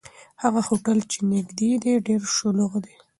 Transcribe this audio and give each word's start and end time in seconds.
هغه 0.43 0.59
هوټل 0.67 0.97
چې 1.11 1.19
نږدې 1.33 1.71
دی، 1.83 1.93
ډېر 2.07 2.21
شلوغ 2.35 2.71
دی. 2.85 2.95